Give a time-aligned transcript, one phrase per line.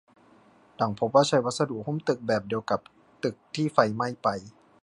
[0.75, 2.79] หลังพบว่าใช้วัสดุหุ้มตึกแบบเดียวกับ
[3.23, 4.27] ตึกที่ไฟไหม้ไป